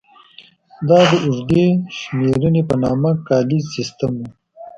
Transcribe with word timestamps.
دا 0.87 0.99
د 1.09 1.11
اوږدې 1.25 1.65
شمېرنې 1.97 2.61
په 2.69 2.75
نامه 2.83 3.11
کالیز 3.27 3.65
سیستم 3.75 4.11
و. 4.19 4.21